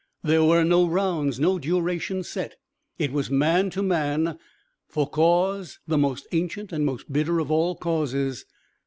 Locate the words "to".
3.69-3.83